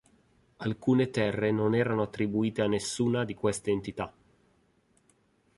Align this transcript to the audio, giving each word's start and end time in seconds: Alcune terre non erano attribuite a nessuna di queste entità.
Alcune 0.57 1.11
terre 1.11 1.51
non 1.51 1.75
erano 1.75 2.01
attribuite 2.01 2.63
a 2.63 2.67
nessuna 2.67 3.23
di 3.23 3.35
queste 3.35 3.69
entità. 3.69 4.11